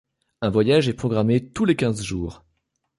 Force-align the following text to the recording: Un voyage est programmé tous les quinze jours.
Un 0.41 0.49
voyage 0.49 0.89
est 0.89 0.95
programmé 0.95 1.51
tous 1.51 1.63
les 1.63 1.75
quinze 1.75 2.01
jours. 2.01 2.43